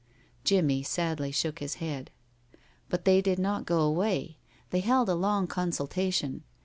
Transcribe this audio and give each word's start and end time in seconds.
Jimmie 0.43 0.81
sadly 0.81 1.31
shook 1.31 1.59
his 1.59 1.75
head. 1.75 2.09
But 2.89 3.05
they 3.05 3.21
did 3.21 3.37
not 3.37 3.67
go 3.67 3.81
away. 3.81 4.39
They 4.71 4.79
held 4.79 5.09
a 5.09 5.13
long 5.13 5.45
consultation. 5.45 6.41